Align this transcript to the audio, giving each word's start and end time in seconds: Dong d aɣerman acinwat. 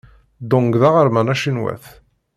Dong 0.49 0.71
d 0.81 0.83
aɣerman 0.89 1.31
acinwat. 1.33 1.85